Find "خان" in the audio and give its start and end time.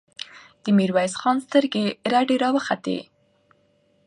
1.21-1.37